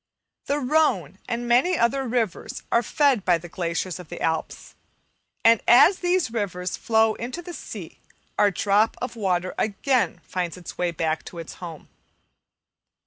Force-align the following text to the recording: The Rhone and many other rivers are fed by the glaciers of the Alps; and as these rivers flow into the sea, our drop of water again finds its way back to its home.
The 0.47 0.57
Rhone 0.57 1.19
and 1.29 1.47
many 1.47 1.77
other 1.77 2.07
rivers 2.07 2.63
are 2.71 2.81
fed 2.81 3.23
by 3.23 3.37
the 3.37 3.47
glaciers 3.47 3.99
of 3.99 4.09
the 4.09 4.19
Alps; 4.19 4.73
and 5.45 5.61
as 5.67 5.99
these 5.99 6.31
rivers 6.33 6.75
flow 6.75 7.13
into 7.13 7.43
the 7.43 7.53
sea, 7.53 7.99
our 8.35 8.49
drop 8.49 8.97
of 8.99 9.15
water 9.15 9.53
again 9.59 10.19
finds 10.25 10.57
its 10.57 10.75
way 10.75 10.89
back 10.89 11.23
to 11.25 11.37
its 11.37 11.53
home. 11.61 11.87